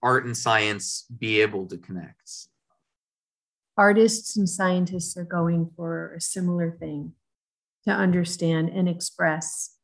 art 0.03 0.25
and 0.25 0.37
science 0.37 1.05
be 1.17 1.41
able 1.41 1.67
to 1.67 1.79
connect? 1.79 2.31
Artists 3.77 4.37
and 4.37 4.49
scientists 4.49 5.17
are 5.17 5.25
going 5.25 5.71
for 5.77 6.15
a 6.15 6.21
similar 6.21 6.73
thing 6.73 7.13
to 7.87 7.93
understand 7.93 8.71
and 8.71 8.89
express 8.89 9.78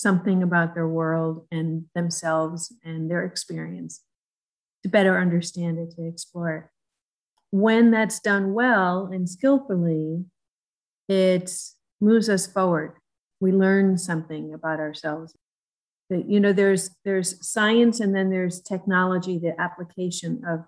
something 0.00 0.42
about 0.42 0.74
their 0.74 0.88
world 0.88 1.46
and 1.50 1.84
themselves 1.94 2.72
and 2.84 3.10
their 3.10 3.24
experience 3.24 4.02
to 4.82 4.88
better 4.88 5.18
understand 5.18 5.78
it, 5.78 5.92
to 5.96 6.06
explore 6.06 6.56
it. 6.56 6.64
When 7.50 7.90
that's 7.90 8.20
done 8.20 8.54
well 8.54 9.10
and 9.12 9.28
skillfully, 9.28 10.24
it 11.08 11.52
moves 12.00 12.28
us 12.28 12.46
forward. 12.46 12.94
We 13.40 13.52
learn 13.52 13.98
something 13.98 14.54
about 14.54 14.80
ourselves. 14.80 15.34
You 16.08 16.40
know, 16.40 16.52
there's 16.52 16.90
there's 17.04 17.46
science 17.46 18.00
and 18.00 18.14
then 18.14 18.30
there's 18.30 18.60
technology, 18.60 19.38
the 19.38 19.60
application 19.60 20.42
of 20.46 20.64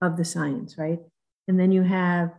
of 0.00 0.16
the 0.16 0.24
science, 0.24 0.76
right? 0.76 1.00
And 1.48 1.58
then 1.58 1.72
you 1.72 1.82
have 1.82 2.30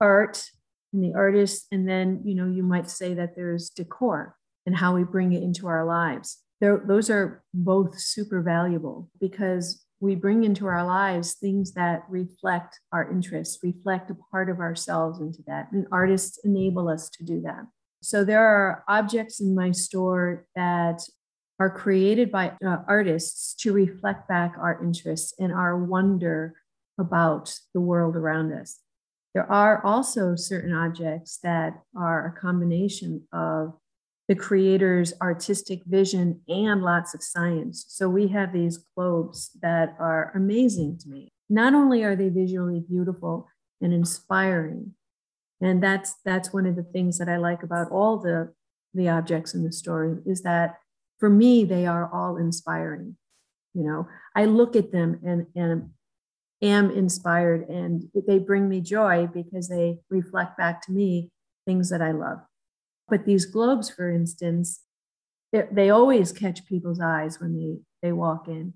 art 0.00 0.44
and 0.92 1.02
the 1.02 1.14
artist, 1.14 1.66
and 1.72 1.88
then 1.88 2.22
you 2.24 2.34
know 2.34 2.46
you 2.46 2.62
might 2.62 2.88
say 2.88 3.14
that 3.14 3.34
there's 3.34 3.70
decor 3.70 4.36
and 4.66 4.76
how 4.76 4.94
we 4.94 5.04
bring 5.04 5.32
it 5.32 5.42
into 5.42 5.66
our 5.66 5.84
lives. 5.84 6.38
There, 6.60 6.82
those 6.86 7.08
are 7.10 7.42
both 7.54 7.98
super 7.98 8.42
valuable 8.42 9.08
because 9.20 9.84
we 10.00 10.14
bring 10.14 10.44
into 10.44 10.66
our 10.66 10.84
lives 10.84 11.34
things 11.34 11.72
that 11.72 12.04
reflect 12.08 12.78
our 12.92 13.10
interests, 13.10 13.58
reflect 13.62 14.10
a 14.10 14.16
part 14.30 14.48
of 14.48 14.58
ourselves 14.58 15.20
into 15.20 15.42
that. 15.46 15.68
And 15.72 15.86
artists 15.92 16.38
enable 16.44 16.88
us 16.88 17.08
to 17.10 17.24
do 17.24 17.40
that. 17.42 17.66
So 18.02 18.24
there 18.24 18.44
are 18.44 18.84
objects 18.88 19.40
in 19.40 19.54
my 19.54 19.72
store 19.72 20.46
that 20.56 21.02
are 21.58 21.70
created 21.70 22.32
by 22.32 22.52
uh, 22.64 22.78
artists 22.88 23.54
to 23.54 23.74
reflect 23.74 24.26
back 24.26 24.54
our 24.58 24.82
interests 24.82 25.34
and 25.38 25.52
our 25.52 25.76
wonder 25.76 26.54
about 26.98 27.54
the 27.74 27.80
world 27.80 28.16
around 28.16 28.52
us. 28.52 28.78
There 29.34 29.50
are 29.50 29.84
also 29.84 30.34
certain 30.34 30.72
objects 30.72 31.38
that 31.42 31.74
are 31.94 32.26
a 32.26 32.40
combination 32.40 33.28
of 33.32 33.74
the 34.30 34.36
creator's 34.36 35.12
artistic 35.20 35.82
vision 35.86 36.40
and 36.46 36.84
lots 36.84 37.14
of 37.14 37.22
science. 37.22 37.84
So 37.88 38.08
we 38.08 38.28
have 38.28 38.52
these 38.52 38.78
globes 38.94 39.50
that 39.60 39.96
are 39.98 40.30
amazing 40.36 40.98
to 40.98 41.08
me. 41.08 41.32
Not 41.48 41.74
only 41.74 42.04
are 42.04 42.14
they 42.14 42.28
visually 42.28 42.78
beautiful 42.78 43.48
and 43.80 43.92
inspiring, 43.92 44.94
and 45.60 45.82
that's 45.82 46.14
that's 46.24 46.52
one 46.52 46.64
of 46.66 46.76
the 46.76 46.84
things 46.84 47.18
that 47.18 47.28
I 47.28 47.38
like 47.38 47.64
about 47.64 47.90
all 47.90 48.18
the 48.18 48.54
the 48.94 49.08
objects 49.08 49.52
in 49.52 49.64
the 49.64 49.72
story 49.72 50.18
is 50.24 50.42
that 50.42 50.76
for 51.18 51.28
me 51.28 51.64
they 51.64 51.84
are 51.86 52.08
all 52.14 52.36
inspiring. 52.36 53.16
You 53.74 53.82
know, 53.82 54.08
I 54.36 54.44
look 54.44 54.76
at 54.76 54.92
them 54.92 55.18
and 55.24 55.46
and 55.56 55.90
am 56.62 56.92
inspired 56.92 57.68
and 57.68 58.04
they 58.28 58.38
bring 58.38 58.68
me 58.68 58.80
joy 58.80 59.26
because 59.26 59.68
they 59.68 59.98
reflect 60.08 60.56
back 60.56 60.82
to 60.82 60.92
me 60.92 61.32
things 61.66 61.90
that 61.90 62.00
I 62.00 62.12
love. 62.12 62.38
But 63.10 63.26
these 63.26 63.44
globes, 63.44 63.90
for 63.90 64.08
instance, 64.08 64.80
they 65.52 65.90
always 65.90 66.32
catch 66.32 66.64
people's 66.64 67.00
eyes 67.00 67.40
when 67.40 67.52
they, 67.58 68.08
they 68.08 68.12
walk 68.12 68.46
in. 68.46 68.74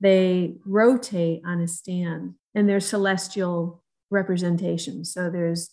They 0.00 0.56
rotate 0.66 1.42
on 1.46 1.60
a 1.60 1.68
stand 1.68 2.34
and 2.54 2.68
they're 2.68 2.80
celestial 2.80 3.82
representations. 4.10 5.12
So 5.12 5.30
there's 5.30 5.70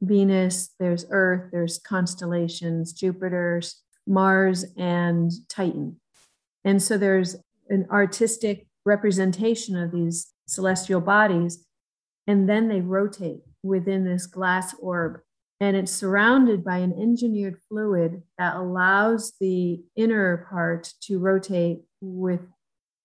Venus, 0.00 0.70
there's 0.78 1.06
Earth, 1.10 1.50
there's 1.52 1.78
constellations, 1.78 2.92
Jupiter, 2.92 3.62
Mars, 4.06 4.64
and 4.76 5.30
Titan. 5.48 6.00
And 6.64 6.82
so 6.82 6.98
there's 6.98 7.36
an 7.68 7.86
artistic 7.90 8.66
representation 8.84 9.76
of 9.76 9.92
these 9.92 10.32
celestial 10.46 11.00
bodies, 11.00 11.64
and 12.26 12.48
then 12.48 12.68
they 12.68 12.80
rotate 12.80 13.40
within 13.62 14.04
this 14.04 14.26
glass 14.26 14.74
orb. 14.80 15.20
And 15.62 15.76
it's 15.76 15.92
surrounded 15.92 16.64
by 16.64 16.78
an 16.78 16.92
engineered 16.92 17.56
fluid 17.68 18.24
that 18.36 18.56
allows 18.56 19.34
the 19.40 19.80
inner 19.94 20.44
part 20.50 20.92
to 21.02 21.20
rotate 21.20 21.82
with 22.00 22.40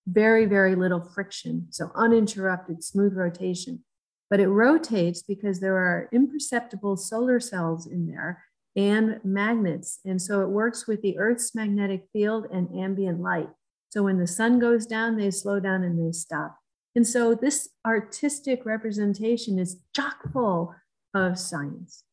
very, 0.07 0.45
very 0.47 0.73
little 0.73 1.01
friction. 1.01 1.67
So 1.69 1.91
uninterrupted, 1.93 2.83
smooth 2.83 3.15
rotation. 3.15 3.83
But 4.31 4.39
it 4.39 4.47
rotates 4.47 5.21
because 5.21 5.59
there 5.59 5.75
are 5.75 6.09
imperceptible 6.11 6.97
solar 6.97 7.39
cells 7.39 7.85
in 7.85 8.07
there 8.07 8.43
and 8.75 9.19
magnets. 9.23 9.99
And 10.03 10.19
so 10.19 10.41
it 10.41 10.49
works 10.49 10.87
with 10.87 11.03
the 11.03 11.15
Earth's 11.19 11.53
magnetic 11.53 12.07
field 12.11 12.47
and 12.51 12.75
ambient 12.75 13.21
light. 13.21 13.49
So 13.89 14.01
when 14.01 14.17
the 14.17 14.25
sun 14.25 14.57
goes 14.57 14.87
down, 14.87 15.15
they 15.15 15.29
slow 15.29 15.59
down 15.59 15.83
and 15.83 16.03
they 16.03 16.11
stop. 16.11 16.57
And 16.95 17.05
so 17.05 17.35
this 17.35 17.69
artistic 17.85 18.65
representation 18.65 19.59
is 19.59 19.79
chock 19.95 20.33
full 20.33 20.73
of 21.13 21.37
science. 21.37 22.03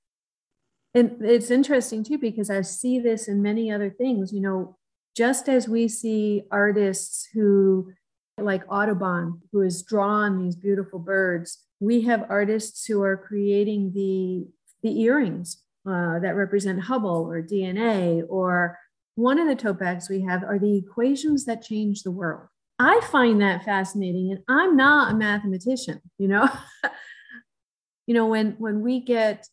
And 0.94 1.16
it's 1.20 1.50
interesting 1.50 2.04
too, 2.04 2.18
because 2.18 2.50
I 2.50 2.62
see 2.62 3.00
this 3.00 3.26
in 3.26 3.42
many 3.42 3.70
other 3.70 3.90
things. 3.90 4.32
You 4.32 4.40
know, 4.40 4.76
just 5.16 5.48
as 5.48 5.68
we 5.68 5.88
see 5.88 6.44
artists 6.50 7.28
who, 7.34 7.92
like 8.38 8.62
Audubon, 8.70 9.40
who 9.52 9.60
has 9.60 9.82
drawn 9.82 10.42
these 10.42 10.56
beautiful 10.56 10.98
birds, 10.98 11.64
we 11.80 12.02
have 12.02 12.26
artists 12.28 12.86
who 12.86 13.02
are 13.02 13.16
creating 13.16 13.92
the, 13.92 14.46
the 14.82 15.00
earrings 15.02 15.62
uh, 15.86 16.18
that 16.20 16.36
represent 16.36 16.80
Hubble 16.80 17.28
or 17.28 17.42
DNA, 17.42 18.22
or 18.28 18.78
one 19.16 19.38
of 19.38 19.46
the 19.46 19.54
tote 19.54 19.78
bags 19.78 20.08
we 20.08 20.22
have 20.22 20.42
are 20.42 20.58
the 20.58 20.76
equations 20.78 21.44
that 21.44 21.62
change 21.62 22.02
the 22.02 22.10
world. 22.10 22.48
I 22.78 23.00
find 23.12 23.40
that 23.40 23.64
fascinating, 23.64 24.32
and 24.32 24.42
I'm 24.48 24.76
not 24.76 25.12
a 25.12 25.16
mathematician, 25.16 26.00
you 26.18 26.28
know. 26.28 26.48
you 28.06 28.14
know, 28.14 28.26
when 28.26 28.52
when 28.58 28.80
we 28.80 29.00
get 29.00 29.46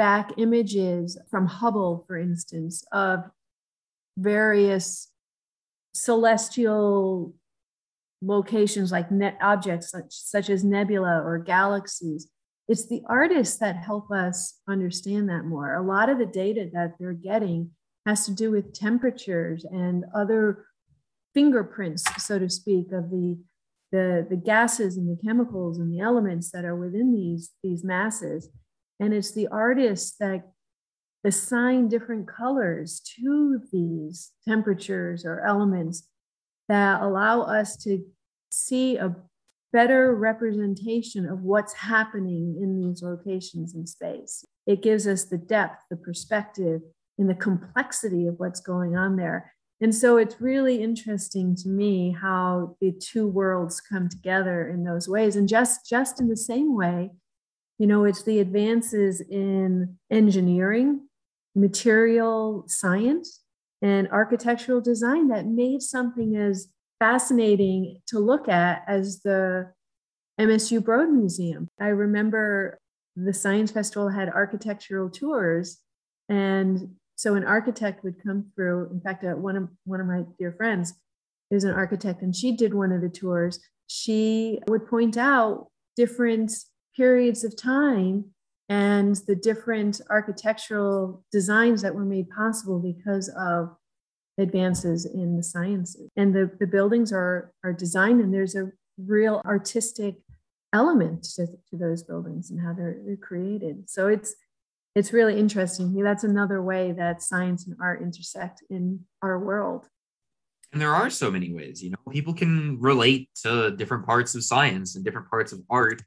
back 0.00 0.32
images 0.38 1.18
from 1.30 1.44
Hubble, 1.44 2.06
for 2.06 2.16
instance, 2.16 2.82
of 2.90 3.22
various 4.16 5.08
celestial 5.92 7.34
locations 8.22 8.90
like 8.90 9.10
net 9.10 9.36
objects 9.42 9.90
such, 9.90 10.06
such 10.08 10.48
as 10.48 10.64
nebula 10.64 11.20
or 11.22 11.36
galaxies. 11.36 12.28
It's 12.66 12.88
the 12.88 13.02
artists 13.10 13.58
that 13.58 13.76
help 13.76 14.10
us 14.10 14.58
understand 14.66 15.28
that 15.28 15.44
more. 15.44 15.74
A 15.74 15.82
lot 15.82 16.08
of 16.08 16.16
the 16.16 16.24
data 16.24 16.70
that 16.72 16.94
they're 16.98 17.12
getting 17.12 17.72
has 18.06 18.24
to 18.24 18.32
do 18.32 18.50
with 18.50 18.72
temperatures 18.72 19.66
and 19.70 20.06
other 20.14 20.64
fingerprints 21.34 22.04
so 22.24 22.38
to 22.38 22.48
speak 22.48 22.86
of 22.92 23.10
the 23.10 23.38
the, 23.92 24.26
the 24.30 24.36
gases 24.36 24.96
and 24.96 25.08
the 25.08 25.20
chemicals 25.22 25.78
and 25.78 25.92
the 25.92 26.00
elements 26.00 26.50
that 26.52 26.64
are 26.64 26.76
within 26.76 27.12
these 27.12 27.50
these 27.62 27.84
masses 27.84 28.48
and 29.00 29.14
it's 29.14 29.32
the 29.32 29.48
artists 29.48 30.16
that 30.20 30.42
assign 31.24 31.88
different 31.88 32.28
colors 32.28 33.00
to 33.16 33.60
these 33.72 34.32
temperatures 34.46 35.24
or 35.24 35.40
elements 35.40 36.06
that 36.68 37.02
allow 37.02 37.42
us 37.42 37.76
to 37.78 38.04
see 38.50 38.96
a 38.96 39.16
better 39.72 40.14
representation 40.14 41.26
of 41.26 41.42
what's 41.42 41.72
happening 41.72 42.58
in 42.60 42.80
these 42.80 43.02
locations 43.02 43.74
in 43.74 43.86
space. 43.86 44.44
It 44.66 44.82
gives 44.82 45.06
us 45.06 45.24
the 45.24 45.38
depth, 45.38 45.82
the 45.90 45.96
perspective, 45.96 46.82
and 47.18 47.28
the 47.28 47.34
complexity 47.34 48.26
of 48.26 48.38
what's 48.38 48.60
going 48.60 48.96
on 48.96 49.16
there. 49.16 49.52
And 49.80 49.94
so 49.94 50.16
it's 50.16 50.40
really 50.40 50.82
interesting 50.82 51.56
to 51.56 51.68
me 51.68 52.16
how 52.20 52.76
the 52.80 52.92
two 52.92 53.26
worlds 53.26 53.80
come 53.80 54.08
together 54.08 54.68
in 54.68 54.84
those 54.84 55.08
ways. 55.08 55.36
And 55.36 55.48
just, 55.48 55.88
just 55.88 56.20
in 56.20 56.28
the 56.28 56.36
same 56.36 56.76
way, 56.76 57.10
you 57.80 57.86
know, 57.86 58.04
it's 58.04 58.24
the 58.24 58.40
advances 58.40 59.22
in 59.22 59.96
engineering 60.10 61.08
material 61.54 62.62
science 62.68 63.40
and 63.80 64.06
architectural 64.10 64.82
design 64.82 65.28
that 65.28 65.46
made 65.46 65.80
something 65.80 66.36
as 66.36 66.68
fascinating 66.98 68.02
to 68.06 68.18
look 68.18 68.50
at 68.50 68.84
as 68.86 69.22
the 69.22 69.72
MSU 70.38 70.84
Broad 70.84 71.08
Museum. 71.08 71.68
I 71.80 71.86
remember 71.86 72.78
the 73.16 73.32
Science 73.32 73.70
Festival 73.70 74.10
had 74.10 74.28
architectural 74.28 75.08
tours, 75.08 75.78
and 76.28 76.96
so 77.16 77.34
an 77.34 77.44
architect 77.44 78.04
would 78.04 78.22
come 78.22 78.52
through. 78.54 78.90
In 78.92 79.00
fact, 79.00 79.24
uh, 79.24 79.30
one 79.30 79.56
of 79.56 79.70
one 79.84 80.02
of 80.02 80.06
my 80.06 80.24
dear 80.38 80.52
friends 80.52 80.92
is 81.50 81.64
an 81.64 81.72
architect, 81.72 82.20
and 82.20 82.36
she 82.36 82.54
did 82.54 82.74
one 82.74 82.92
of 82.92 83.00
the 83.00 83.08
tours. 83.08 83.58
She 83.86 84.60
would 84.68 84.86
point 84.86 85.16
out 85.16 85.68
different 85.96 86.52
periods 87.00 87.44
of 87.44 87.56
time 87.56 88.26
and 88.68 89.16
the 89.26 89.34
different 89.34 90.02
architectural 90.10 91.24
designs 91.32 91.80
that 91.80 91.94
were 91.94 92.04
made 92.04 92.28
possible 92.28 92.78
because 92.78 93.30
of 93.30 93.74
advances 94.36 95.06
in 95.06 95.34
the 95.38 95.42
sciences. 95.42 96.10
And 96.14 96.34
the, 96.34 96.50
the 96.60 96.66
buildings 96.66 97.10
are, 97.10 97.52
are 97.64 97.72
designed, 97.72 98.20
and 98.20 98.34
there's 98.34 98.54
a 98.54 98.70
real 98.98 99.40
artistic 99.46 100.16
element 100.74 101.24
to, 101.36 101.46
to 101.46 101.76
those 101.84 102.02
buildings 102.02 102.50
and 102.50 102.60
how 102.60 102.74
they're, 102.74 102.98
they're 103.06 103.16
created. 103.16 103.88
So 103.88 104.08
it's 104.08 104.34
it's 104.96 105.12
really 105.12 105.38
interesting. 105.38 105.94
That's 105.94 106.24
another 106.24 106.60
way 106.60 106.92
that 106.92 107.22
science 107.22 107.66
and 107.66 107.76
art 107.80 108.02
intersect 108.02 108.62
in 108.68 109.00
our 109.22 109.38
world. 109.38 109.88
And 110.72 110.82
there 110.82 110.94
are 110.94 111.10
so 111.10 111.30
many 111.30 111.52
ways, 111.52 111.80
you 111.82 111.90
know, 111.90 112.12
people 112.12 112.34
can 112.34 112.78
relate 112.80 113.30
to 113.44 113.70
different 113.70 114.04
parts 114.04 114.34
of 114.34 114.42
science 114.42 114.96
and 114.96 115.04
different 115.04 115.30
parts 115.30 115.52
of 115.52 115.60
art 115.70 116.02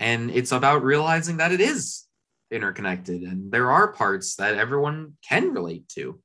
and 0.00 0.30
it's 0.30 0.50
about 0.50 0.82
realizing 0.82 1.36
that 1.36 1.52
it 1.52 1.60
is 1.60 2.06
interconnected 2.50 3.22
and 3.22 3.52
there 3.52 3.70
are 3.70 3.92
parts 3.92 4.34
that 4.36 4.56
everyone 4.56 5.12
can 5.28 5.52
relate 5.52 5.88
to. 5.90 6.20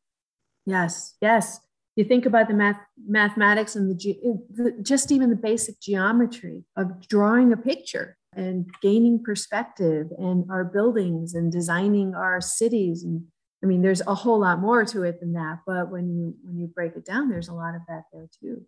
Yes, 0.66 1.16
yes. 1.22 1.60
You 1.96 2.04
think 2.04 2.26
about 2.26 2.48
the 2.48 2.56
math, 2.56 2.80
mathematics 3.08 3.76
and 3.76 3.90
the, 3.90 4.40
the 4.50 4.82
just 4.82 5.12
even 5.12 5.30
the 5.30 5.36
basic 5.36 5.80
geometry 5.80 6.64
of 6.76 7.08
drawing 7.08 7.54
a 7.54 7.58
picture 7.58 8.18
and 8.36 8.66
gaining 8.82 9.22
perspective 9.24 10.08
and 10.18 10.50
our 10.50 10.64
buildings 10.64 11.36
and 11.36 11.52
designing 11.52 12.16
our 12.16 12.42
cities 12.42 13.04
and 13.04 13.26
I 13.64 13.68
mean, 13.68 13.82
there's 13.82 14.02
a 14.06 14.14
whole 14.14 14.42
lot 14.42 14.60
more 14.60 14.86
to 14.86 15.04
it 15.04 15.20
than 15.20 15.34
that, 15.34 15.62
but 15.66 15.90
when 15.90 16.08
you 16.16 16.36
when 16.44 16.60
you 16.60 16.68
break 16.68 16.96
it 16.96 17.06
down, 17.06 17.30
there's 17.30 17.48
a 17.48 17.54
lot 17.54 17.74
of 17.74 17.82
that 17.88 18.04
there 18.14 18.28
too 18.40 18.64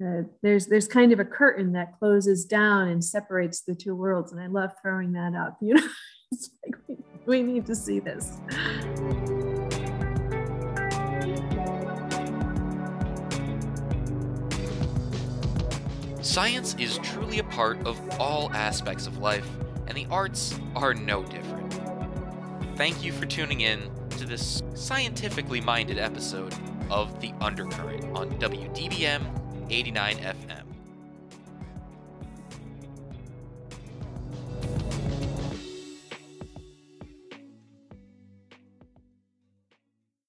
uh, 0.00 0.22
there's 0.42 0.66
there's 0.66 0.88
kind 0.88 1.12
of 1.12 1.20
a 1.20 1.24
curtain 1.24 1.72
that 1.72 1.98
closes 1.98 2.44
down 2.44 2.88
and 2.88 3.04
separates 3.04 3.60
the 3.60 3.74
two 3.74 3.94
worlds 3.94 4.32
and 4.32 4.40
i 4.40 4.46
love 4.46 4.72
throwing 4.82 5.12
that 5.12 5.34
up 5.34 5.58
you 5.62 5.74
know 5.74 5.88
it's 6.32 6.50
like 6.64 6.74
we, 6.88 6.96
we 7.26 7.42
need 7.42 7.66
to 7.66 7.74
see 7.74 8.00
this 8.00 8.38
Science 16.30 16.76
is 16.78 16.98
truly 16.98 17.40
a 17.40 17.44
part 17.44 17.84
of 17.84 17.98
all 18.20 18.52
aspects 18.52 19.08
of 19.08 19.18
life, 19.18 19.48
and 19.88 19.96
the 19.96 20.06
arts 20.12 20.54
are 20.76 20.94
no 20.94 21.24
different. 21.24 21.80
Thank 22.76 23.02
you 23.02 23.10
for 23.10 23.26
tuning 23.26 23.62
in 23.62 23.90
to 24.10 24.26
this 24.26 24.62
scientifically 24.74 25.60
minded 25.60 25.98
episode 25.98 26.54
of 26.88 27.20
The 27.20 27.32
Undercurrent 27.40 28.04
on 28.16 28.30
WDBM 28.38 29.39
89 29.70 30.18
FM. 30.18 30.69